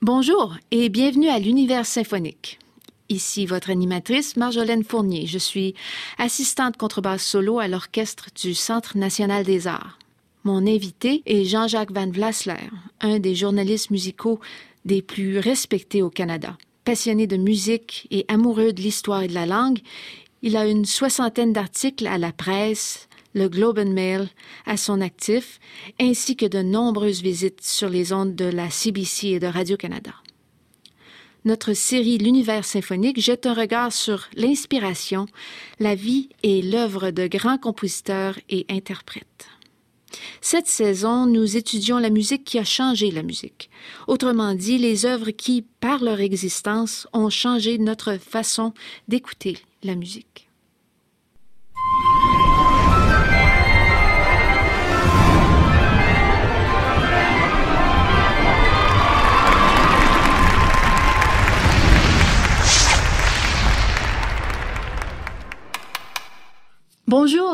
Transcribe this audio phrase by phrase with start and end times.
[0.00, 2.60] Bonjour et bienvenue à l'Univers symphonique.
[3.08, 5.26] Ici votre animatrice Marjolaine Fournier.
[5.26, 5.74] Je suis
[6.18, 9.98] assistante contrebasse solo à l'orchestre du Centre national des arts.
[10.44, 14.38] Mon invité est Jean-Jacques Van Vlasler, un des journalistes musicaux
[14.84, 16.56] des plus respectés au Canada.
[16.84, 19.80] Passionné de musique et amoureux de l'histoire et de la langue,
[20.42, 23.07] il a une soixantaine d'articles à la presse,
[23.38, 24.28] le Globe and Mail
[24.66, 25.60] à son actif,
[25.98, 30.12] ainsi que de nombreuses visites sur les ondes de la CBC et de Radio-Canada.
[31.44, 35.26] Notre série L'univers symphonique jette un regard sur l'inspiration,
[35.78, 39.46] la vie et l'œuvre de grands compositeurs et interprètes.
[40.40, 43.70] Cette saison, nous étudions la musique qui a changé la musique.
[44.08, 48.72] Autrement dit, les œuvres qui, par leur existence, ont changé notre façon
[49.06, 50.48] d'écouter la musique.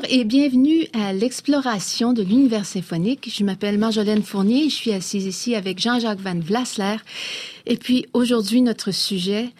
[0.08, 3.30] Et bienvenue à l'exploration de l'univers symphonique.
[3.34, 6.96] Je m'appelle Marjolaine Fournier, je suis assise ici avec Jean-Jacques Van Vlasler.
[7.66, 9.50] Et puis aujourd'hui, notre sujet,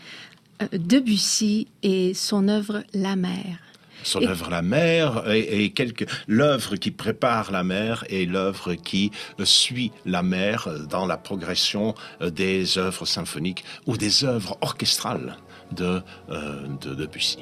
[0.63, 3.59] euh, Debussy et son œuvre La mer.
[4.03, 9.13] Son œuvre La mer et, quelque l'œuvre qui prépare la mer et l'œuvre qui
[9.45, 15.37] suit la mer dans la progression euh, des œuvres symphoniques ou des œuvres orchestrales
[15.73, 16.01] de,
[16.31, 17.39] euh, de Debussy.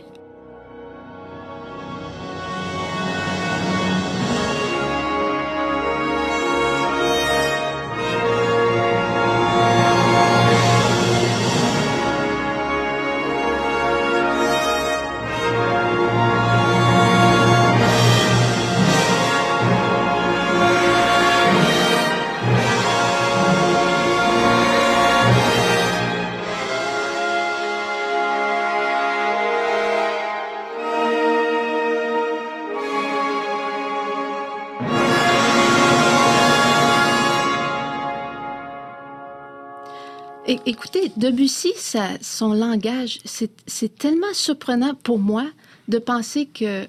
[40.67, 45.47] Écoutez, Debussy, ça, son langage, c'est tellement surprenant pour moi
[45.89, 46.87] de penser que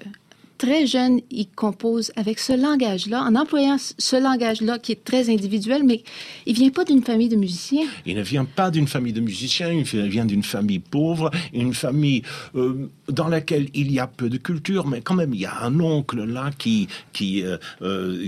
[0.58, 5.82] très jeune, il compose avec ce langage-là, en employant ce langage-là qui est très individuel,
[5.84, 6.02] mais
[6.46, 7.86] il vient pas d'une famille de musiciens.
[8.06, 12.22] Il ne vient pas d'une famille de musiciens, il vient d'une famille pauvre, une famille
[12.54, 15.62] euh, dans laquelle il y a peu de culture, mais quand même il y a
[15.62, 18.22] un oncle là qui qui euh, euh,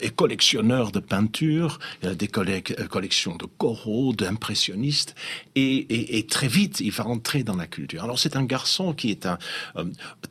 [0.00, 5.14] est collectionneur de peintures, des collections de coraux, d'impressionnistes,
[5.54, 8.04] et, et, très vite il va rentrer dans la culture.
[8.04, 9.38] Alors c'est un garçon qui est un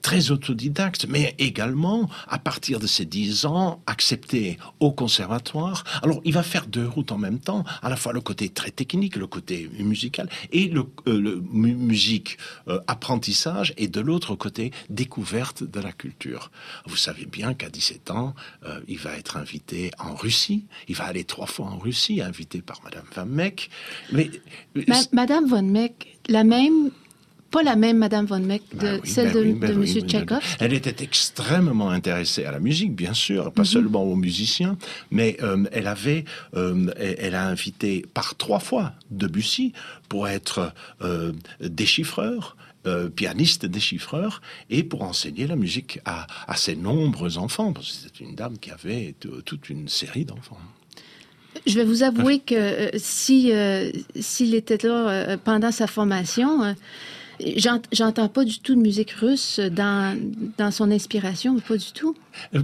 [0.01, 5.83] très autodidacte, mais également, à partir de ses 10 ans, accepté au conservatoire.
[6.01, 8.71] Alors, il va faire deux routes en même temps, à la fois le côté très
[8.71, 12.37] technique, le côté musical, et le, euh, musique
[12.67, 16.51] euh, apprentissage, et de l'autre côté, découverte de la culture.
[16.85, 18.33] Vous savez bien qu'à 17 ans,
[18.65, 20.65] euh, il va être invité en Russie.
[20.87, 23.69] Il va aller trois fois en Russie, invité par Madame Van Meck.
[24.11, 24.29] Mais,
[25.11, 26.91] Madame Van Meck, la même
[27.51, 29.85] pas la même Madame von Meck de celle de, M.
[29.85, 30.43] Tchekhov.
[30.59, 33.67] Elle était extrêmement intéressée à la musique, bien sûr, pas mhm.
[33.67, 34.77] seulement aux musiciens,
[35.11, 36.25] mais euh, elle avait,
[36.55, 39.73] euh, elle a invité par trois fois Debussy
[40.09, 41.31] pour être euh,
[41.61, 42.55] déchiffreur.
[43.17, 48.23] pianiste déchiffreur et pour enseigner la musique à, à ses nombreux enfants parce que c'était
[48.23, 49.13] une dame qui avait
[49.43, 50.61] toute une série d'enfants.
[51.65, 53.51] Je vais vous avouer que si
[54.15, 56.75] s'il était là pendant sa formation,
[57.91, 60.17] J'entends pas du tout de musique russe dans,
[60.57, 62.15] dans son inspiration, pas du tout.
[62.55, 62.63] Euh,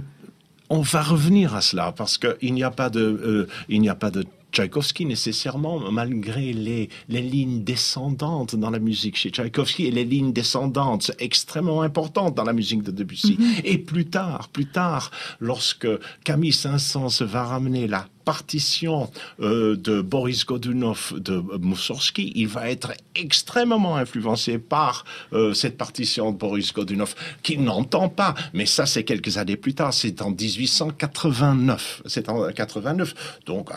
[0.70, 3.94] on va revenir à cela parce qu'il n'y a pas de, euh, il n'y a
[3.94, 4.24] pas de
[4.54, 10.32] Tchaïkovski nécessairement, malgré les, les lignes descendantes dans la musique chez Tchaïkovski et les lignes
[10.32, 13.36] descendantes extrêmement importantes dans la musique de Debussy.
[13.36, 13.60] Mm-hmm.
[13.64, 15.10] Et plus tard, plus tard,
[15.40, 15.88] lorsque
[16.24, 22.92] Camille Saint-Saëns va ramener la partition euh, de Boris Godunov de Moussorski, il va être
[23.14, 28.34] extrêmement influencé par euh, cette partition de Boris Godunov, qu'il n'entend pas.
[28.52, 29.92] Mais ça, c'est quelques années plus tard.
[29.92, 32.02] C'est en 1889.
[32.06, 33.40] C'est en 89.
[33.46, 33.70] Donc,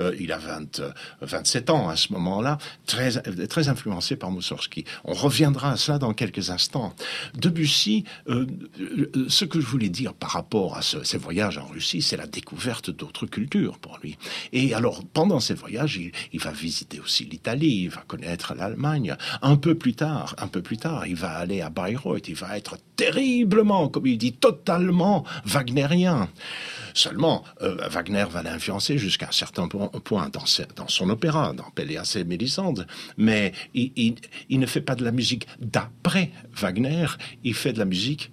[0.00, 0.80] euh, il a 20,
[1.20, 3.10] 27 ans à ce moment-là, très,
[3.48, 4.84] très influencé par Moussorski.
[5.04, 6.94] On reviendra à cela dans quelques instants.
[7.34, 12.16] Debussy, ce que je voulais dire par rapport à ce, ces voyages en Russie, c'est
[12.16, 14.18] la découverte d'autres cultures lui.
[14.52, 15.98] Et alors, pendant ces voyages,
[16.32, 19.16] il, va visiter aussi l'Italie, il va connaître l'Allemagne.
[19.42, 22.56] Un peu plus tard, un peu plus tard, il va aller à Bayreuth, il va
[22.56, 26.28] être terriblement, comme il dit, totalement wagnerien.
[26.94, 32.24] Seulement, euh, Wagner va l'influencer jusqu'à un certain point dans, son opéra, dans Péléas et
[32.24, 32.86] Mélisande,
[33.16, 34.16] mais il
[34.50, 37.06] ne fait pas de la musique d'après Wagner,
[37.44, 38.32] il fait de la musique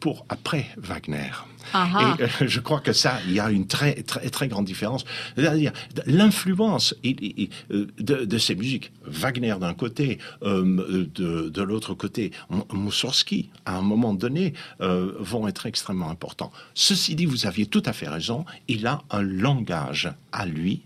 [0.00, 1.30] pour après Wagner.
[1.74, 5.04] Et euh, je crois que ça, il y a une très très très grande différence.
[5.36, 5.72] C'est-à-dire
[6.06, 12.32] l'influence euh, de, ces musiques, Wagner d'un côté, euh, de, l'autre côté,
[12.72, 16.52] Moussorski, à un moment donné, vont être extrêmement importants.
[16.74, 18.44] Ceci dit, vous aviez tout à fait raison.
[18.68, 20.82] Il a un langage à lui,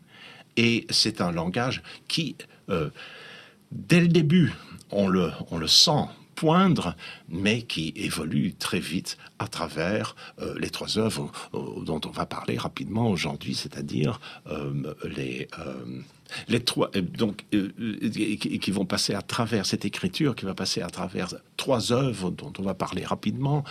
[0.57, 2.37] et c'est un langage qui,
[3.71, 4.53] dès le début,
[4.91, 6.07] on le, on le sent
[6.41, 6.97] poindre,
[7.29, 12.25] mais qui évolue très vite à travers euh, les trois œuvres euh, dont on va
[12.25, 15.49] parler rapidement aujourd'hui, c'est-à-dire euh, les
[16.49, 21.35] les trois donc qui, vont passer à travers cette écriture qui va passer à travers
[21.57, 23.65] trois œuvres dont on va parler rapidement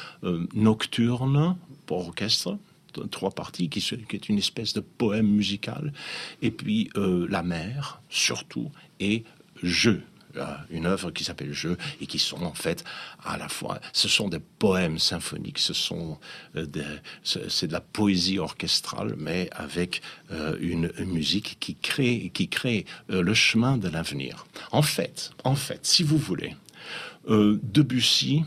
[0.54, 1.56] Nocturne
[1.86, 2.57] pour orchestre
[3.12, 5.94] trois parties qui, qui, est une espèce de poème musical
[6.42, 8.69] et puis La mer surtout
[9.00, 9.24] et
[9.63, 10.04] Jeu
[10.70, 12.84] une œuvre qui s'appelle Jeu et qui sont en fait
[13.24, 16.18] à la fois, ce sont des poèmes symphoniques, ce sont
[16.56, 16.66] euh,
[17.24, 20.02] c'est de la poésie orchestrale, mais avec
[20.32, 24.46] euh, une, musique qui crée, qui crée euh, le chemin de l'avenir.
[24.72, 26.56] En fait, en fait, si vous voulez,
[27.28, 28.44] Debussy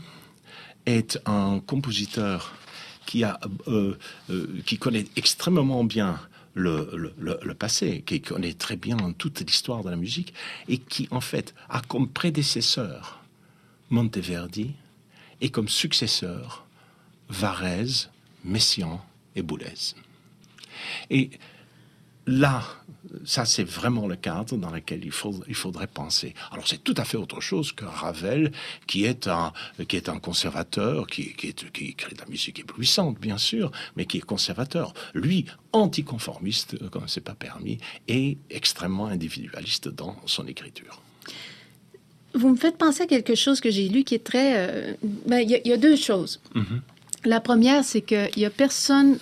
[0.85, 2.53] est un compositeur
[3.05, 3.39] qui a,
[4.65, 6.19] qui connaît extrêmement bien
[6.53, 10.33] le, passé, qui connaît très bien toute l'histoire de la musique,
[10.67, 13.23] et qui en fait a comme prédécesseur
[13.89, 14.73] Monteverdi
[15.41, 16.65] et comme successeur
[17.29, 18.09] Varese,
[18.43, 19.01] Messiaen
[19.35, 19.95] et Boulez.
[21.09, 21.31] Et
[22.25, 22.63] là,
[23.25, 25.11] ça c'est vraiment le cadre dans lequel il,
[25.47, 26.33] il faudrait penser.
[26.51, 28.51] Alors c'est tout à fait autre chose que Ravel,
[28.87, 29.53] qui est un,
[29.87, 33.71] qui est un conservateur, qui, qui, est, qui crée de la musique éblouissante, bien sûr,
[33.95, 34.93] mais qui est conservateur.
[35.13, 37.77] Lui, anticonformiste, comme c'est pas permis,
[38.07, 41.01] et extrêmement individualiste dans son écriture.
[42.35, 44.53] Vous me faites penser à quelque chose que j'ai lu qui est très...
[44.57, 44.93] Euh,
[45.27, 46.39] ben, il y, a deux choses.
[46.55, 46.79] Mm-hmm.
[47.25, 49.17] La première, c'est qu'il y a personne.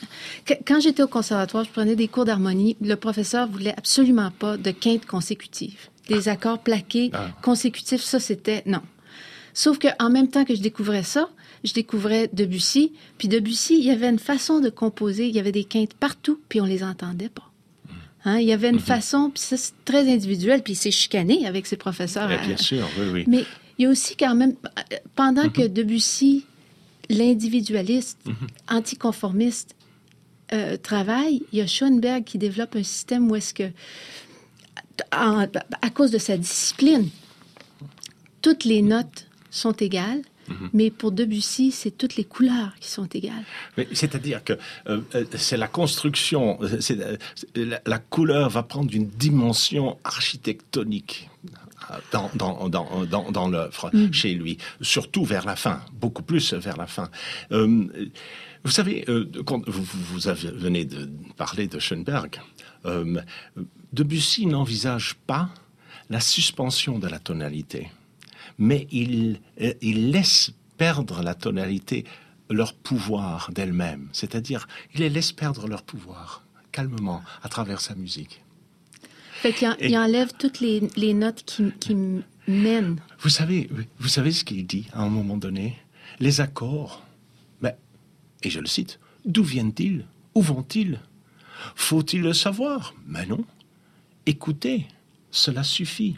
[0.65, 2.75] Quand j'étais au conservatoire, je prenais des cours d'harmonie.
[2.81, 5.89] Le professeur voulait absolument pas de quintes consécutives.
[6.07, 7.29] Des accords plaqués ah.
[7.41, 8.81] consécutifs, ça c'était non.
[9.53, 11.29] Sauf qu'en même temps que je découvrais ça,
[11.63, 12.93] je découvrais Debussy.
[13.17, 15.27] Puis Debussy, il y avait une façon de composer.
[15.27, 17.51] Il y avait des quintes partout, puis on les entendait pas.
[18.23, 18.79] Hein, il y avait une mm-hmm.
[18.79, 22.27] façon, puis ça c'est très individuel, puis il s'est chicané avec ses professeurs.
[22.27, 23.23] bien sûr, oui, oui.
[23.27, 23.45] Mais
[23.77, 24.55] il y a aussi quand même,
[25.15, 25.51] pendant mm-hmm.
[25.51, 26.45] que Debussy
[27.11, 28.47] l'individualiste, mhm.
[28.69, 29.75] anticonformiste
[30.53, 33.71] euh, travaille, il y a Schoenberg qui développe un système où est-ce que,
[35.11, 37.09] à cause de sa discipline,
[38.41, 40.69] toutes les notes sont égales, mhm.
[40.73, 43.45] Mais pour Debussy, c'est toutes les couleurs qui sont égales.
[43.93, 44.53] C'est-à-dire que
[44.87, 46.59] euh, euh, c'est la construction,
[47.55, 51.29] la, la, couleur va prendre une dimension architectonique
[52.11, 54.13] dans, dans, dans, dans l'œuvre mm.
[54.13, 57.09] chez lui, surtout vers la fin, beaucoup plus vers la fin.
[57.51, 57.87] Euh,
[58.63, 62.39] vous savez, euh, quand vous, vous venez de parler de Schoenberg,
[62.85, 63.21] euh,
[63.93, 65.49] Debussy n'envisage pas
[66.09, 67.89] la suspension de la tonalité,
[68.57, 69.39] mais il,
[69.81, 72.05] il laisse perdre la tonalité
[72.49, 78.41] leur pouvoir d'elle-même, c'est-à-dire il les laisse perdre leur pouvoir calmement à travers sa musique.
[79.41, 81.95] Fait qu'il enlève toutes les, les notes qui, qui,
[82.47, 82.99] mènent.
[83.21, 85.77] Vous savez, vous savez ce qu'il dit à un moment donné?
[86.19, 87.03] Les accords,
[87.59, 87.75] mais,
[88.43, 90.05] et je le cite, d'où viennent-ils?
[90.35, 90.99] Où vont-ils?
[91.73, 92.93] Faut-il le savoir?
[93.07, 93.43] Mais non.
[94.27, 94.85] Écoutez,
[95.31, 96.17] cela suffit.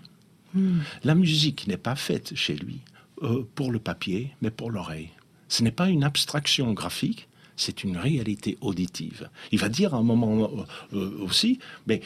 [0.53, 0.79] Hmm.
[1.05, 2.81] La musique n'est pas faite chez lui
[3.21, 5.12] euh, pour le papier, mais pour l'oreille.
[5.47, 9.29] Ce n'est pas une abstraction graphique, c'est une réalité auditive.
[9.51, 10.50] Il va dire à un moment
[10.93, 12.01] euh, euh, aussi, mais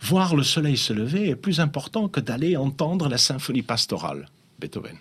[0.00, 4.28] voir le soleil se lever est plus important que d'aller entendre la symphonie pastorale,
[4.60, 4.96] Beethoven.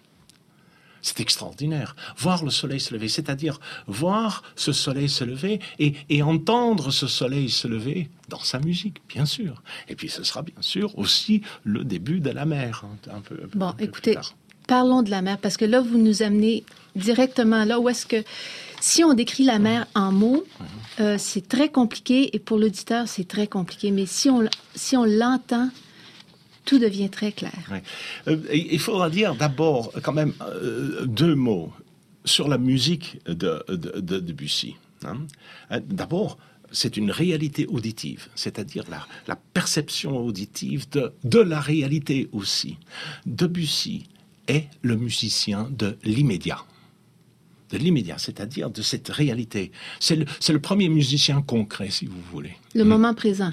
[1.04, 1.98] C'est extraordinaire.
[2.18, 7.50] Voir le soleil se lever, c'est-à-dire voir ce soleil se lever et, entendre ce soleil
[7.50, 9.62] se lever dans sa musique, bien sûr.
[9.90, 12.86] Et puis ce sera bien sûr aussi le début de la mer.
[12.86, 14.18] Hein, un peu, bon, écoutez,
[14.68, 16.64] parlons de la mer, parce que là, vous nous amenez
[16.96, 18.24] directement là où est-ce que
[18.84, 20.44] si on décrit la mer en mots,
[21.00, 23.92] euh, c'est très compliqué et pour l'auditeur, c'est très compliqué.
[23.92, 24.44] Mais si on,
[24.76, 25.70] si on l'entend,
[26.66, 27.54] tout devient très clair.
[28.28, 31.72] Euh, il faudra dire d'abord quand même euh, deux mots
[32.26, 34.76] sur la musique de, de, Debussy.
[35.06, 35.18] Hein.
[35.88, 36.38] D'abord,
[36.72, 42.78] c'est une réalité auditive, c'est-à-dire la, la, perception auditive de, de la réalité aussi.
[43.26, 44.08] Debussy
[44.48, 46.60] est le musicien de l'immédiat
[47.74, 49.72] de l'immédiat, c'est-à-dire de cette réalité.
[50.00, 52.56] C'est le, le, premier musicien concret, si vous voulez.
[52.76, 53.52] Le moment présent.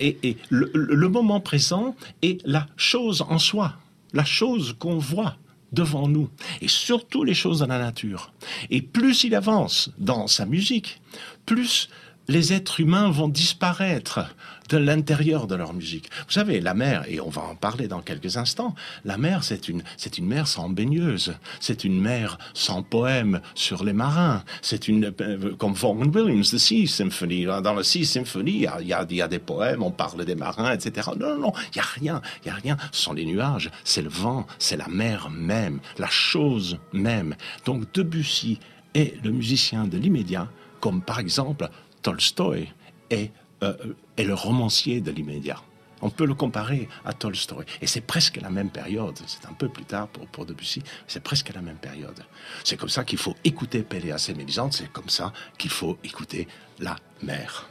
[0.00, 3.76] Et, et le, le, moment présent est la chose en soi,
[4.14, 5.36] la chose qu'on voit
[5.72, 6.28] devant nous,
[6.60, 8.32] et surtout les choses de la nature.
[8.70, 11.00] Et plus il avance dans sa musique,
[11.46, 11.88] plus
[12.28, 14.20] les êtres humains vont disparaître
[14.68, 16.08] de l'intérieur de leur musique.
[16.26, 18.74] Vous savez, la mer, et on va en parler dans quelques instants,
[19.04, 23.84] la mer, c'est une, c'est une mer sans baigneuse, c'est une mer sans poème sur
[23.84, 28.52] les marins, c'est une, euh, comme Vaughan Williams, The Sea Symphony, dans le Sea Symphony,
[28.52, 31.10] il y a, y a, des poèmes, on parle des marins, etc.
[31.18, 33.70] Non, non, non, il n'y a rien, il n'y a rien, ce sont les nuages,
[33.84, 37.34] c'est le vent, c'est la mer même, la chose même.
[37.66, 38.58] Donc Debussy
[38.94, 40.48] est le musicien de l'immédiat,
[40.80, 41.68] comme par exemple
[42.02, 42.68] Tolstoï
[43.10, 43.30] est,
[43.62, 43.74] euh,
[44.16, 45.60] est le romancier de l'immédiat.
[46.02, 47.64] On peut le comparer à Tolstoï.
[47.80, 49.16] Et c'est presque la même période.
[49.26, 50.82] C'est un peu plus tard pour, pour Debussy.
[51.06, 52.24] C'est presque la même période.
[52.64, 54.72] C'est comme ça qu'il faut écouter Péléas et Mélisande.
[54.72, 56.48] C'est comme ça qu'il faut écouter
[56.80, 57.68] la mer.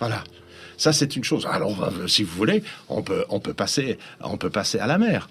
[0.00, 0.24] Voilà.
[0.76, 1.46] Ça, c'est une chose.
[1.46, 5.28] Alors, si vous voulez, on peut, on peut, passer, on peut passer à la mer.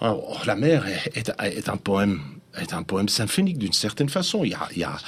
[0.00, 2.20] Alors, la mer est, un poème
[2.60, 4.44] est un poème symphonique d'une certaine façon.
[4.44, 4.98] Il y, a, il, y a,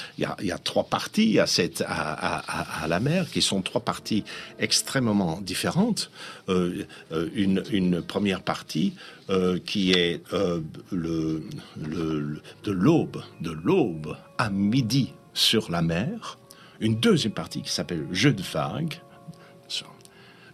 [0.41, 2.39] il, y a, trois parties à, cette, à,
[2.83, 4.25] à, la mer qui sont trois parties
[4.59, 6.11] extrêmement différentes.
[6.49, 8.95] Euh, euh une, une, première partie
[9.31, 11.43] euh, qui est le,
[11.81, 16.39] le, de l'aube, de l'aube à midi sur la mer
[16.81, 19.01] une deuxième partie qui s'appelle Jeu de vagues,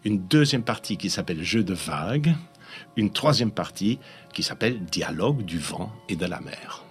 [0.05, 2.35] une deuxième partie qui s'appelle Jeu de vagues,
[2.97, 3.99] une troisième partie
[4.33, 6.85] qui s'appelle Dialogue du vent et de la mer.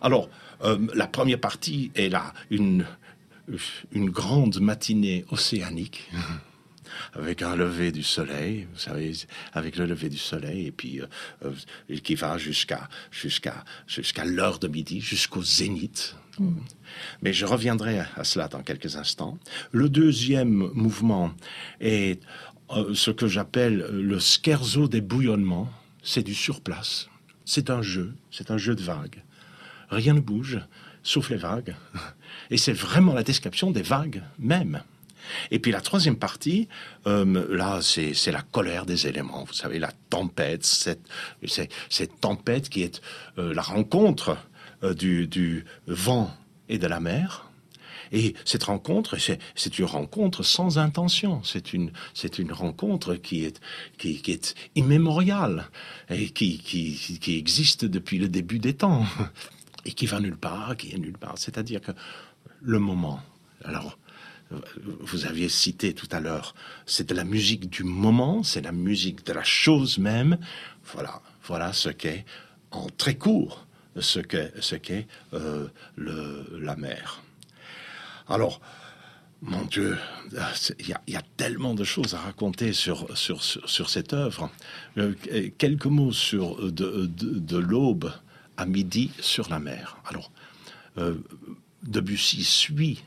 [0.00, 0.30] Alors,
[0.62, 2.86] euh, la première partie est là, une,
[3.92, 6.10] une grande matinée océanique.
[7.14, 9.12] avec un lever du soleil, vous savez,
[9.52, 11.06] avec le lever du soleil, et puis euh,
[11.44, 16.16] euh, qui va jusqu'à jusqu'à jusqu'à l'heure de midi, jusqu'au zénith.
[16.38, 16.58] Mm.
[17.22, 19.38] Mais je reviendrai à cela dans quelques instants.
[19.72, 21.32] Le deuxième mouvement
[21.80, 22.20] est
[22.70, 25.70] euh, ce que j'appelle le scherzo des bouillonnements.
[26.02, 27.08] C'est du surplace.
[27.44, 29.22] C'est un jeu, c'est un jeu de vagues.
[29.90, 30.60] Rien ne bouge,
[31.02, 31.74] sauf les vagues.
[32.50, 34.82] Et c'est vraiment la description des vagues même.
[35.50, 36.68] Et puis la troisième partie,
[37.06, 39.44] euh, là, c'est la colère des éléments.
[39.44, 41.06] Vous savez, la tempête, cette,
[41.88, 43.00] cette tempête qui est
[43.38, 44.36] euh, la rencontre
[44.82, 46.34] euh, du, vent
[46.68, 47.46] et de la mer.
[48.12, 49.18] Et cette rencontre,
[49.54, 51.42] c'est une rencontre sans intention.
[51.44, 51.92] C'est une,
[52.50, 55.68] rencontre qui est, immémoriale
[56.08, 59.06] et qui, qui, qui existe depuis le début des temps
[59.84, 61.38] et qui va nulle part, qui est nulle part.
[61.38, 61.92] C'est-à-dire que
[62.60, 63.20] le moment.
[63.64, 63.98] Alors,
[65.00, 66.54] vous aviez cité tout à l'heure,
[66.86, 70.38] c'est de la musique du moment, c'est la musique de la chose même.
[70.92, 72.24] Voilà, voilà ce qu'est,
[72.70, 73.66] en très court,
[73.98, 74.76] ce qu'est, ce
[75.34, 77.22] euh, la mer.
[78.28, 78.60] Alors,
[79.42, 79.96] mon Dieu,
[80.78, 84.50] il y, a tellement de choses à raconter sur, sur, sur, cette œuvre.
[84.98, 85.14] Euh,
[85.56, 88.12] quelques mots sur de, de, de l'aube
[88.58, 89.96] à midi sur la mer.
[90.04, 90.30] Alors,
[90.98, 91.14] euh,
[91.82, 93.02] Debussy suit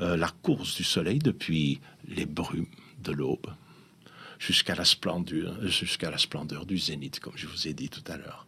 [0.00, 2.66] euh, la course du soleil depuis les brumes
[3.02, 3.46] de l'aube
[4.38, 8.46] jusqu'à la splendeur, du zénith, comme je vous ai dit tout à l'heure.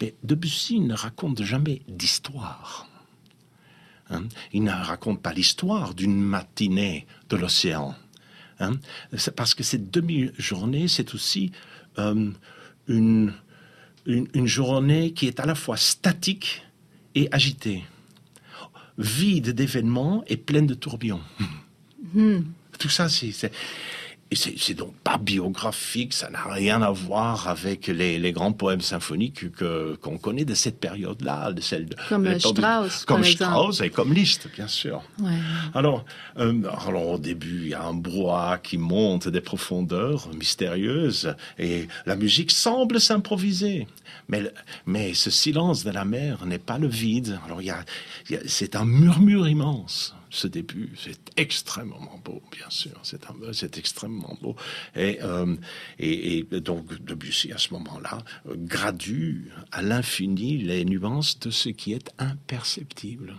[0.00, 2.88] Mais Debussy ne raconte jamais d'histoire.
[4.10, 4.24] Hein.
[4.52, 7.94] Il ne raconte pas l'histoire d'une matinée de l'océan.
[8.60, 8.72] Hein.
[9.36, 11.52] parce que cette demi-journée, c'est aussi
[11.98, 12.32] euh,
[12.88, 13.32] une
[14.46, 16.64] journée qui est à la fois statique
[17.14, 17.84] et agitée
[18.98, 21.20] vide d'événements et pleine de tourbillons.
[22.14, 22.40] Hmm.
[22.78, 23.52] Tout ça, c'est.
[24.30, 28.82] Et c'est donc pas biographique, ça n'a rien à voir avec les, les grands poèmes
[28.82, 34.12] symphoniques que qu'on connaît de cette période-là, de celle comme Strauss, comme Strauss et comme
[34.12, 35.02] Liszt, bien sûr.
[35.18, 35.30] Ouais.
[35.74, 36.04] Alors,
[36.38, 41.88] euh, alors au début, il y a un brouhaha qui monte des profondeurs mystérieuses et
[42.04, 43.86] la musique semble s'improviser.
[44.28, 44.42] Mais,
[44.84, 47.38] mais ce silence de la mer n'est pas le vide.
[47.46, 47.84] Alors, il y a,
[48.46, 50.92] c'est un murmure immense ce début.
[50.96, 53.00] C'est extrêmement beau, bien sûr.
[53.02, 54.56] C'est extrêmement beau.
[54.94, 55.56] Et, euh,
[55.98, 61.92] et, et, donc, Debussy, à ce moment-là, gradue à l'infini les nuances de ce qui
[61.92, 63.36] est imperceptible.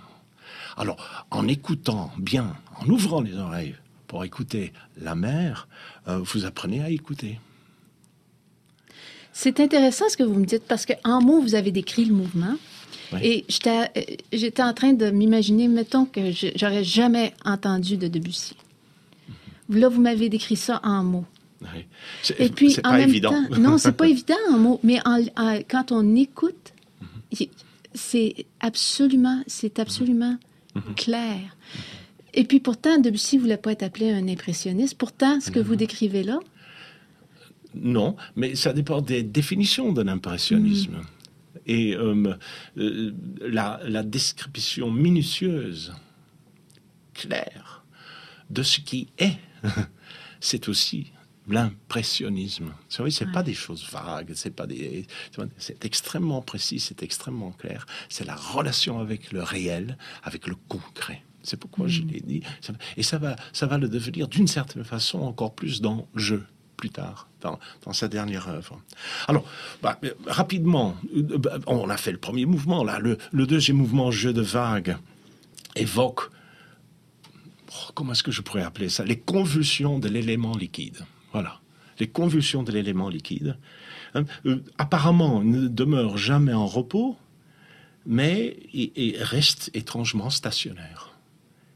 [0.78, 3.76] Alors, en écoutant bien, en ouvrant les oreilles
[4.08, 5.68] pour écouter la mer,
[6.08, 7.40] euh, vous apprenez à écouter.
[9.32, 12.56] C'est intéressant ce que vous me dites parce qu'en mots, vous avez décrit le mouvement.
[13.22, 13.46] Et
[14.32, 18.56] j'étais en train de m'imaginer, mettons que j'aurais jamais entendu de Debussy.
[19.70, 21.26] Là, vous m'avez décrit ça en mots.
[21.62, 21.86] Oui.
[22.40, 23.32] Et puis, en pas même évident.
[23.32, 25.00] temps, non, c'est pas évident en mots, mais
[25.70, 26.74] quand on écoute,
[27.94, 30.38] c'est absolument, c'est absolument
[30.76, 30.96] mhm.
[30.96, 31.58] clair.
[32.34, 34.98] Et puis pourtant, Debussy ne voulait pas être appelé un impressionniste.
[34.98, 35.78] Pourtant, ce que vous mhm.
[35.80, 36.40] décrivez là?
[37.76, 40.94] Non, mais ça dépend des définitions de l'impressionnisme.
[40.94, 41.04] Mhm
[41.70, 42.36] et euh,
[42.78, 45.94] euh, la, description minutieuse,
[47.14, 47.86] claire,
[48.50, 49.38] de ce qui est,
[50.40, 51.12] c'est aussi
[51.48, 52.74] l'impressionnisme.
[52.90, 55.06] C'est pas des choses vagues, c'est pas des,
[55.58, 57.86] c'est extrêmement précis, c'est extrêmement clair.
[58.10, 61.24] C'est la relation avec le réel, avec le concret.
[61.44, 62.08] C'est pourquoi je mm.
[62.08, 62.42] l'ai dit.
[62.98, 66.38] Et ça va, ça va le devenir d'une certaine façon encore plus dans je
[66.78, 67.60] plus tard, dans,
[67.94, 68.82] sa dernière œuvre.
[69.28, 69.46] Alors,
[69.82, 73.00] bah, rapidement, euh, on a fait le premier mouvement, là.
[73.00, 74.98] Le, deuxième mouvement, jeu de vagues,
[75.76, 76.30] évoque,
[77.70, 79.04] oh, comment est-ce que je pourrais appeler ça?
[79.04, 81.06] Les convulsions de l'élément liquide.
[81.32, 81.60] Voilà.
[82.00, 83.58] Les convulsions de l'élément liquide.
[84.16, 87.18] Hein, euh, apparemment, ne demeure jamais en repos,
[88.06, 91.12] mais il reste étrangement stationnaire.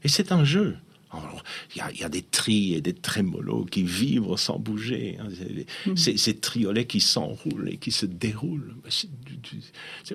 [0.02, 0.76] Et c'est un jeu
[1.74, 5.18] il y, a, des tris et des trémolos qui vibrent sans bouger.
[5.20, 5.28] Hein.
[5.86, 5.96] Mm.
[5.96, 8.74] Ces, triolets qui s'enroulent et qui se déroulent.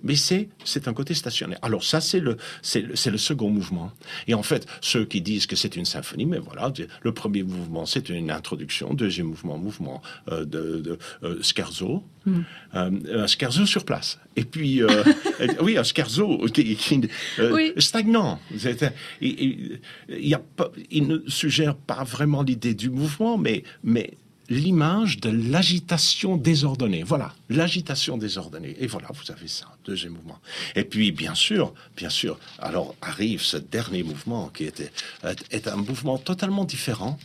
[0.03, 1.60] Mais c'est un côté stationnaire.
[1.62, 2.38] Alors ça, c'est le,
[2.75, 3.91] le, le second mouvement.
[4.27, 7.86] Et en fait, ceux qui disent que c'est une symphonie, mais voilà, le premier mouvement,
[7.86, 8.94] c'est une introduction.
[8.94, 10.01] Deuxième mouvement, mouvement
[10.32, 12.03] euh, de, euh, scherzo.
[12.26, 12.40] Mm.
[12.76, 14.20] Euh, un scherzo sur place.
[14.36, 14.82] Et puis,
[15.62, 16.78] oui, un scherzo qui,
[17.78, 18.40] stagnant.
[19.22, 24.14] Il, il, y a pas, il ne suggère pas vraiment l'idée du mouvement, mais, mais
[24.50, 27.03] l'image de l'agitation désordonnée.
[27.03, 28.75] Voilà, l'agitation désordonnée.
[28.79, 30.40] Et voilà, vous avez ça, deuxième mouvement.
[30.75, 34.92] Et puis, bien sûr, bien sûr, alors arrive ce dernier mouvement qui était,
[35.51, 37.20] est un mouvement totalement différent,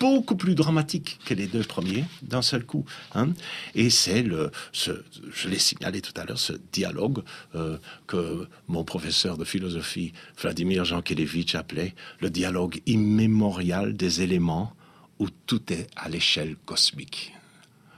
[0.00, 2.84] beaucoup plus dramatique que les deux premiers, d'un seul coup.
[3.14, 3.28] Hein.
[3.74, 7.22] Et c'est le, je l'ai signalé tout à l'heure, ce dialogue
[7.54, 14.74] euh, que mon professeur de philosophie, Vladimir Jankélévitch, appelait le dialogue immémorial des éléments
[15.18, 17.34] où tout est à l'échelle cosmique.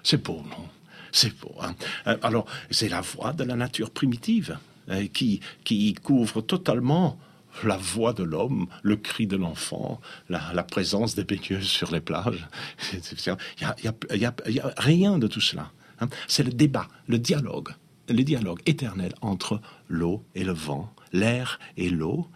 [0.03, 0.69] C'est beau, non?
[1.13, 1.55] C'est beau.
[1.61, 1.75] Hein
[2.07, 7.19] euh, Alors, c'est la voix de la nature primitive hein, qui, qui couvre totalement
[7.65, 12.47] la voix de l'homme, le cri de l'enfant, la, présence des baigneuses sur les plages.
[12.93, 15.71] Il n'y a, rien de tout cela.
[16.01, 16.09] Hein.
[16.29, 17.71] C'est le débat, le dialogue,
[18.09, 22.29] le dialogue éternel entre l'eau et le vent, l'air et l'eau,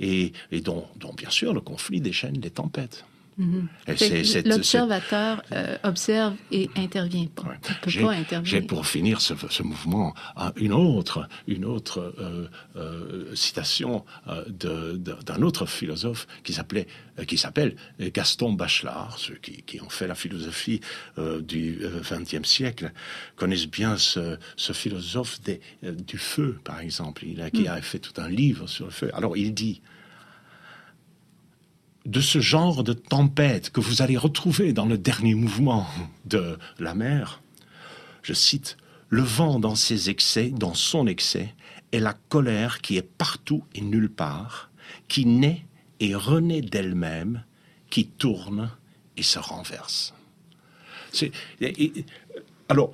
[0.00, 3.04] et, dont, bien sûr, le conflit déchaîne les tempêtes.
[3.38, 4.48] Mm-hmm.
[4.48, 7.42] L'observateur euh, observe et intervient pas.
[7.82, 8.44] peut pas intervenir.
[8.44, 10.14] J'ai pour finir ce, mouvement
[10.56, 14.06] une autre, une autre euh, euh, citation
[14.48, 16.86] d'un autre philosophe qui s'appelait,
[17.26, 19.18] qui s'appelle Gaston Bachelard.
[19.18, 20.80] Ceux qui, qui, ont fait la philosophie
[21.40, 22.92] du XXe siècle
[23.36, 24.38] connaissent bien ce,
[24.72, 27.68] philosophe des, du feu, par exemple, il a, qui mm.
[27.68, 29.10] a fait tout un livre sur le feu.
[29.12, 29.82] Alors il dit
[32.06, 35.86] de ce genre de tempête que vous allez retrouver dans le dernier mouvement
[36.24, 37.42] de la mer.
[38.22, 38.76] Je cite,
[39.08, 41.54] Le vent dans ses excès, dans son excès,
[41.92, 44.70] est la colère qui est partout et nulle part,
[45.08, 45.64] qui naît
[46.00, 47.42] et renaît d'elle-même,
[47.90, 48.70] qui tourne
[49.16, 50.14] et se renverse.
[52.68, 52.92] alors,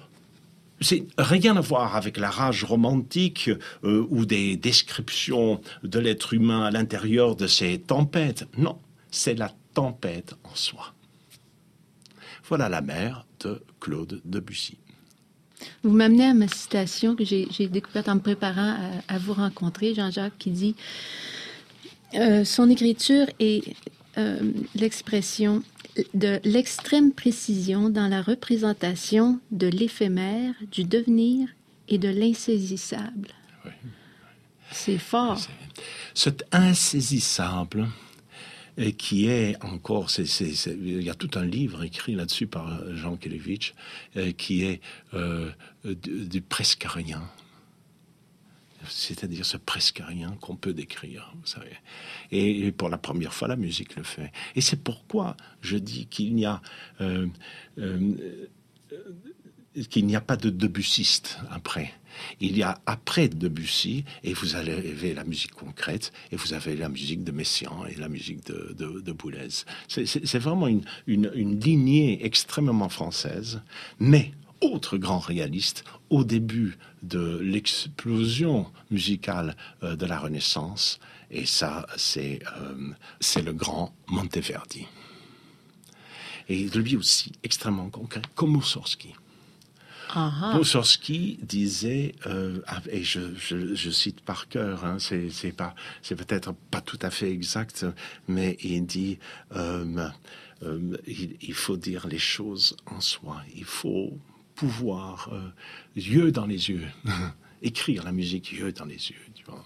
[0.81, 3.51] c'est rien à voir avec la rage romantique
[3.85, 8.49] euh, ou des descriptions de l'être humain à l'intérieur de ces tempêtes.
[8.59, 8.79] Non,
[9.13, 10.93] c'est la tempête en soi.
[12.49, 14.79] Voilà la mer de Claude Debussy.
[15.85, 20.37] Vous m'amenez à ma citation que j'ai découverte en me préparant à, vous rencontrer, Jean-Jacques,
[20.39, 20.75] qui dit
[22.15, 23.77] euh, Son écriture est
[24.19, 25.63] euh, l'expression
[26.15, 31.49] de l'extrême précision dans la représentation de l'éphémère, du devenir
[31.89, 33.29] et de l'insaisissable.
[34.73, 35.39] C'est fort.
[36.15, 37.89] Cet insaisissable
[38.77, 43.17] et euh, qui est encore, il y a tout un livre écrit là-dessus par Jean
[43.17, 43.75] Kelevitch,
[44.17, 44.81] euh, qui est
[45.15, 45.51] euh,
[45.85, 47.23] du, presque rien.
[48.89, 51.33] C'est-à-dire ce presque rien qu'on peut décrire.
[52.33, 54.33] Et, pour la première fois, la musique le fait.
[54.57, 56.61] Et c'est pourquoi je dis qu'il n'y a
[59.91, 61.93] qu'il n'y a pas de Debussiste après.
[62.41, 66.89] Il y a après Debussy, et vous avez la musique concrète, et vous avez la
[66.89, 69.49] musique de Messiaen et la musique de, Boulez.
[69.89, 73.63] C'est vraiment une, lignée extrêmement française,
[73.99, 81.01] mais autre grand réaliste, au début de l'explosion musicale euh, de la Renaissance,
[81.33, 84.87] et ça, c'est euh, le grand Monteverdi.
[86.49, 88.61] Et lui aussi extrêmement concret, comme.
[90.55, 96.99] Mussorgsky disait, euh, et je, cite par cœur, hein, c'est pas, c'est peut-être pas tout
[97.03, 97.87] à fait exact,
[98.29, 99.19] mais il dit,
[99.57, 100.09] euh,
[100.63, 104.19] euh, il, faut dire les choses en soi, il faut
[104.55, 105.31] pouvoir
[105.97, 106.87] yeux dans les yeux,
[107.63, 109.21] écrire la musique yeux dans les yeux.
[109.35, 109.65] Tu vois,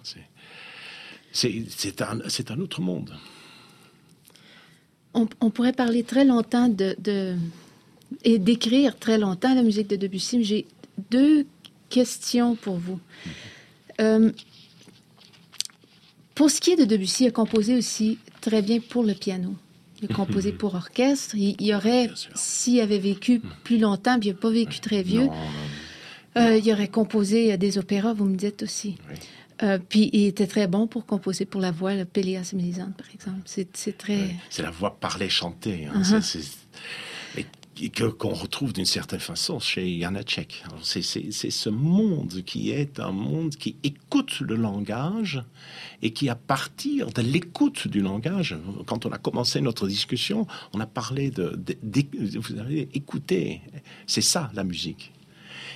[1.32, 3.14] c'est un, un autre monde.
[5.12, 7.37] On, on, pourrait parler très longtemps de, de
[8.24, 10.42] et d'écrire très longtemps la musique de Debussy.
[10.44, 10.66] J'ai
[11.10, 11.46] deux
[11.88, 13.00] questions pour vous.
[14.00, 14.30] Euh,
[16.34, 19.54] pour ce qui est de Debussy, il a composé aussi très bien pour le piano.
[20.02, 21.34] Il a composé pour orchestre.
[21.36, 25.28] Il, y aurait, s'il avait vécu plus longtemps, puis il n'a pas vécu très vieux,
[26.36, 28.96] euh, il aurait composé des opéras, vous me dites aussi.
[29.62, 33.06] Euh, puis il était très bon pour composer pour la voix, le Pélias Mélisande, par
[33.14, 33.40] exemple.
[33.46, 34.36] C'est très.
[34.50, 35.86] C'est la voix parlée, chantée.
[35.86, 36.02] Hein.
[36.02, 36.56] Uh-huh
[38.18, 40.64] qu'on retrouve d'une certaine façon chez Janacek.
[40.82, 45.42] C'est ce monde qui est un monde qui écoute le langage
[46.02, 50.80] et qui, à partir de l'écoute du langage, quand on a commencé notre discussion, on
[50.80, 51.58] a parlé de,
[52.94, 53.60] écouté.
[54.06, 55.12] C'est ça la musique.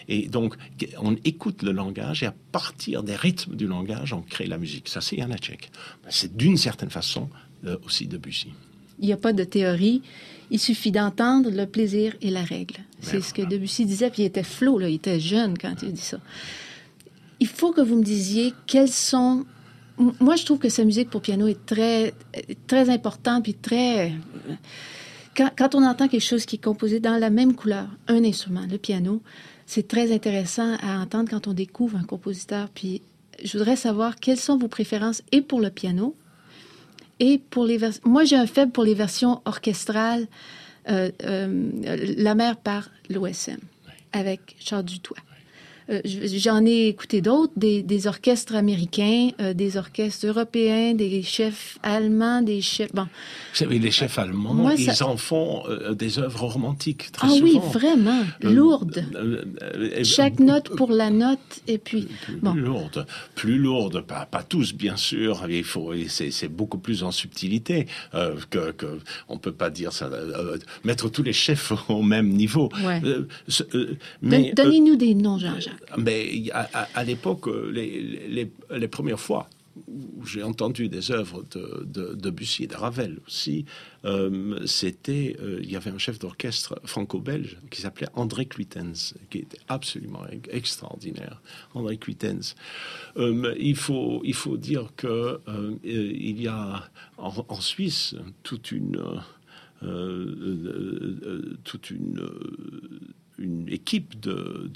[0.08, 0.56] Et donc,
[0.98, 4.88] on écoute le langage et à partir des rythmes du langage, on crée la musique.
[4.88, 5.70] Ça, c'est Janacek.
[6.08, 7.28] C'est d'une certaine façon
[7.64, 8.52] euh, aussi Debussy.
[9.00, 10.02] Il n'y a pas de théorie
[10.50, 12.76] il suffit d'entendre le plaisir et la règle.
[13.00, 15.74] C'est ben ce que Debussy disait, puis il était flot, là, il était jeune quand
[15.82, 16.18] il dit ça.
[17.38, 19.44] Il faut que vous me disiez quels sont...
[19.96, 22.14] Moi, je trouve que sa musique pour piano est très,
[22.66, 24.12] très importante, puis très...
[25.36, 28.66] Quand, quand, on entend quelque chose qui est composé dans la même couleur, un instrument,
[28.68, 29.22] le piano,
[29.66, 32.68] c'est très intéressant à entendre quand on découvre un compositeur.
[32.74, 33.02] Puis
[33.42, 36.16] je voudrais savoir quelles sont vos préférences et pour le piano
[37.20, 38.02] et pour les versions.
[38.04, 40.26] Moi, j'ai un faible pour les versions orchestrales.
[40.88, 41.70] Euh, euh,
[42.16, 43.58] la mer par l'OSM
[44.12, 45.18] avec Charles Dutoit.
[45.90, 52.42] Euh, j'en ai écouté d'autres, des, orchestres américains, euh, des orchestres européens, des chefs allemands,
[52.42, 52.92] des chefs...
[52.94, 53.02] Bon.
[53.02, 57.58] Vous savez, les chefs allemands, ils en font euh, des œuvres romantiques, très ah oui,
[57.72, 59.04] vraiment, lourdes.
[60.04, 62.08] Chaque note pour la note, et puis...
[62.22, 62.54] Plus, bon.
[62.54, 67.86] lourde, plus lourde, pas, pas tous, bien sûr, il faut, c'est beaucoup plus en subtilité,
[68.50, 68.98] que, que,
[69.28, 70.08] on peut pas dire ça,
[70.84, 72.68] mettre tous les chefs au même niveau.
[74.22, 75.79] mais Donnez-nous des noms, Jean-Jacques.
[75.98, 79.48] Mais à, l'époque, euh, les, premières fois
[79.88, 83.64] où j'ai entendu des œuvres de, de, de Bussy et de Ravel aussi,
[84.04, 89.38] euh, c'était, euh, il y avait un chef d'orchestre franco-belge qui s'appelait André Cluitens, qui
[89.38, 91.40] était absolument extraordinaire.
[91.74, 92.54] André Cluitens.
[93.16, 95.40] il faut, il faut dire que
[95.82, 99.02] il y a en, Suisse toute une,
[101.64, 102.30] toute une
[103.40, 104.70] une équipe de,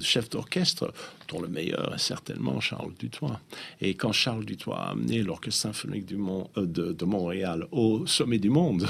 [0.00, 0.92] chefs d'orchestre,
[1.28, 3.40] dont le meilleur est certainement Charles Dutoit.
[3.80, 8.50] Et quand Charles Dutoit a amené l'Orchestre symphonique du euh, de, Montréal au sommet du
[8.50, 8.86] monde,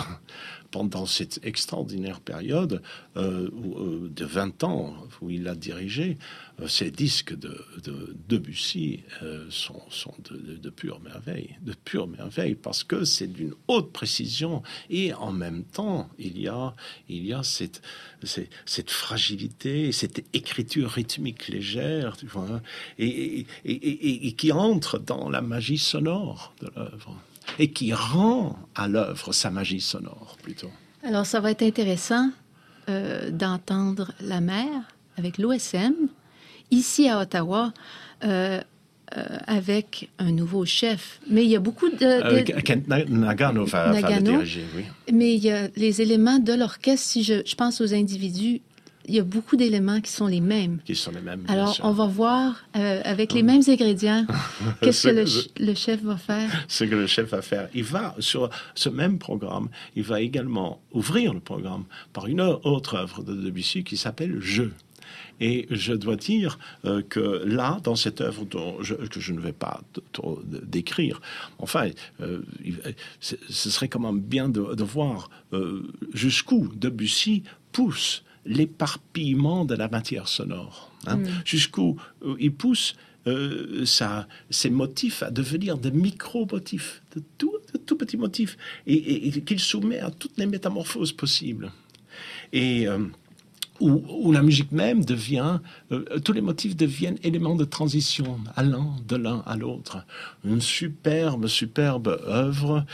[0.71, 2.83] pendant cette extraordinaire période
[3.17, 6.19] euh, euh, de 20 ans où il a dirigé,
[6.61, 7.65] euh, ces disques de,
[8.29, 9.03] Debussy
[9.49, 9.83] sont,
[10.31, 14.63] de, pure merveille, de pure merveille, parce que c'est d'une haute précision.
[14.89, 16.75] Et en même temps il y a,
[17.43, 17.81] cette,
[18.87, 22.63] fragilité, cette écriture rythmique légère, tu vois, hein,
[22.99, 27.17] et, et qui entre dans la magie sonore de l'œuvre
[27.61, 30.71] et qui rend à l'œuvre sa magie sonore plutôt.
[31.05, 32.31] Alors ça va être intéressant
[32.89, 34.67] euh, d'entendre la mer
[35.19, 35.95] avec l'OSM.
[36.71, 37.73] Ici à Ottawa,
[38.25, 38.61] euh,
[39.17, 41.21] euh, avec un nouveau chef.
[41.29, 42.05] Mais il y a beaucoup de...
[42.05, 44.85] Euh, de- Nagano va, le diriger, oui.
[45.13, 48.63] mais il y a les éléments de l'orchestre, si je, je pense aux individus,
[49.07, 50.79] il y a beaucoup d'éléments qui sont les mêmes.
[50.85, 51.41] Qui sont les mêmes.
[51.41, 54.27] bien Alors, on va voir euh, avec les mêmes ingrédients
[54.83, 56.51] qu'est-ce que le, chef va faire.
[56.69, 57.69] ce que le chef va faire.
[57.75, 62.95] Il va, sur ce même programme, il va également ouvrir le programme par une autre
[62.95, 64.73] œuvre de Debussy qui s'appelle Jeu.
[65.41, 69.41] Et je dois dire euh, que là, dans cette œuvre dont je, que je ne
[69.41, 69.81] vais pas
[70.13, 71.23] trop décrire,
[71.59, 71.89] enfin,
[72.21, 72.43] euh,
[73.21, 75.31] ce serait quand même bien de, de voir
[76.13, 82.95] jusqu'où Debussy pousse l'éparpillement de la matière sonore, hein, jusqu'où euh, il pousse
[83.27, 88.95] euh, ça, ces motifs à devenir des micro-motifs, de tout, de tout petits motifs, et,
[88.95, 91.71] et- et qu'il soumet à toutes les métamorphoses possibles.
[92.53, 92.99] Et euh,
[93.81, 95.59] où, où la musique même devient,
[95.93, 100.05] euh, tous les motifs deviennent éléments de transition, allant de l'un à l'autre.
[100.45, 102.85] Une superbe, superbe œuvre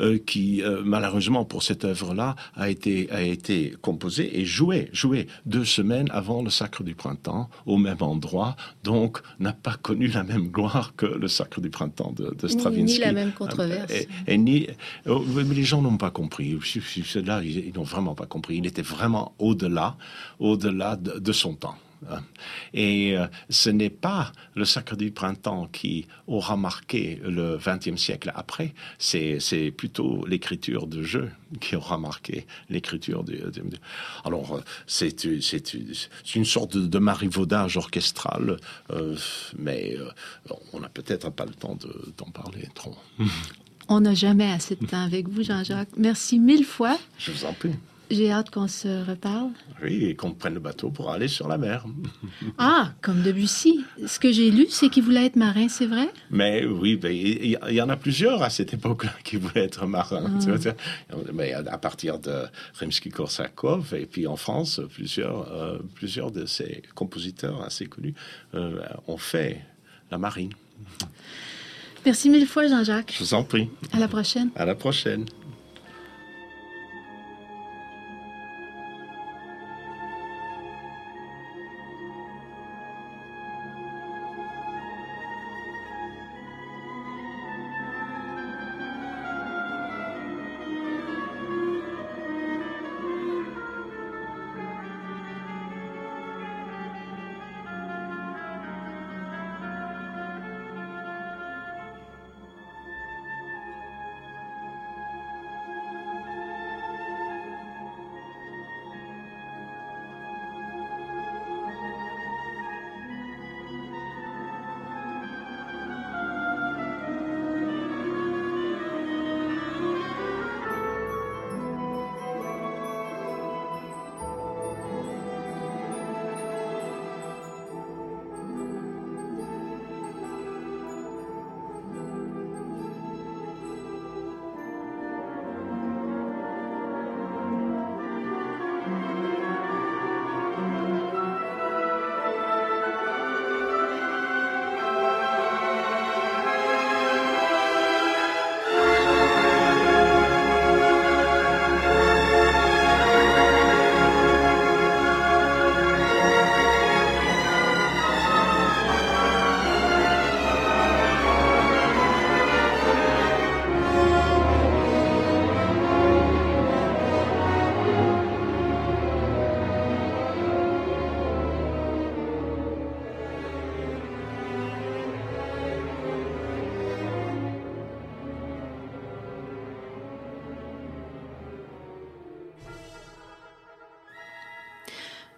[0.00, 5.26] euh, qui, euh, malheureusement pour cette œuvre-là, a été, a été composée et jouée, jouée
[5.44, 10.22] deux semaines avant le Sacre du Printemps, au même endroit, donc n'a pas connu la
[10.22, 12.98] même gloire que le Sacre du Printemps de, Stravinsky.
[13.00, 13.92] ni la même controverse.
[13.92, 14.66] Et, et ni,
[15.06, 16.56] mais les gens n'ont pas compris.
[16.62, 18.56] Ceux-là, ils, ils n'ont vraiment pas compris.
[18.56, 19.96] Il était vraiment au-delà,
[20.38, 21.76] au-delà de, de son temps.
[22.10, 22.20] hein.
[22.74, 28.30] Et euh, ce n'est pas le Sacre du Printemps qui aura marqué le XXe siècle
[28.34, 33.62] après, c'est plutôt l'écriture de jeu qui aura marqué l'écriture du, du-
[34.24, 38.58] Alors, euh, c'est une- sorte de, marivaudage orchestral,
[38.90, 39.16] euh,
[39.58, 40.10] mais euh,
[40.74, 42.94] on n'a peut-être pas le temps de- d'en parler trop.
[43.88, 45.96] On n'a jamais assez de temps avec vous, Jean-Jacques.
[45.96, 46.98] Merci mille fois.
[47.18, 47.70] Je vous en prie.
[48.10, 49.50] J'ai hâte qu'on se reparle.
[49.82, 51.84] Oui, et qu'on prenne le bateau pour aller sur la mer.
[52.58, 53.84] Ah, comme Debussy.
[54.06, 56.08] Ce que j'ai lu, c'est qu'il voulait être marin, c'est vrai?
[56.30, 60.38] Mais oui, ben, il y, en a plusieurs à cette époque-là qui voulaient être marins.
[60.38, 60.74] vois.
[61.32, 62.44] Mais à partir de
[62.78, 68.14] Rimsky-Korsakov, et puis en France, plusieurs, euh, plusieurs de ces compositeurs assez connus
[68.54, 69.64] euh, ont fait
[70.10, 70.52] la marine.
[72.04, 73.12] Merci mille fois, Jean-Jacques.
[73.18, 73.68] Je vous en prie.
[73.92, 74.50] À la prochaine.
[74.54, 75.26] À la prochaine.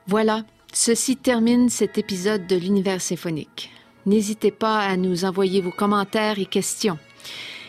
[0.09, 0.42] Voilà,
[0.73, 3.71] ceci termine cet épisode de l'univers symphonique.
[4.07, 6.99] N'hésitez pas à nous envoyer vos commentaires et questions.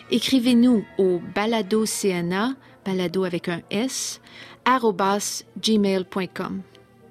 [0.10, 2.54] Écrivez-nous au balado CNA,
[2.86, 4.21] balado avec un S,
[4.65, 6.62] gmail.com.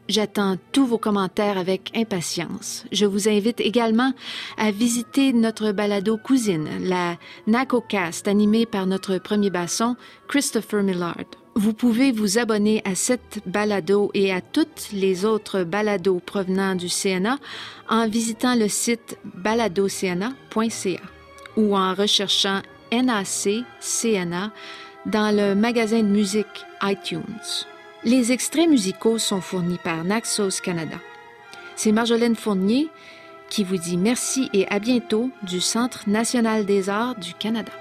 [0.08, 2.86] J'attends tous vos commentaires avec impatience.
[2.90, 4.14] Je vous invite également
[4.56, 9.94] à visiter notre balado cousine, la NACOcast, animée par notre premier basson,
[10.26, 11.26] Christopher Millard.
[11.58, 16.86] Vous pouvez vous abonner à cette balado et à toutes les autres balados provenant du
[16.86, 17.36] CNA
[17.88, 21.00] en visitant le site baladocna.ca
[21.56, 24.52] ou en recherchant NAC CNA
[25.06, 26.46] dans le magasin de musique
[26.80, 27.24] iTunes.
[28.04, 30.98] Les extraits musicaux sont fournis par Naxos Canada.
[31.74, 32.86] C'est Marjolaine Fournier
[33.50, 37.72] qui vous dit merci et à bientôt du Centre national des arts du Canada.